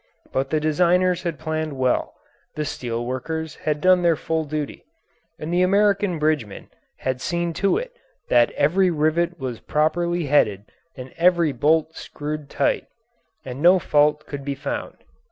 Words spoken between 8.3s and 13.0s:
every rivet was properly headed and every bolt screwed tight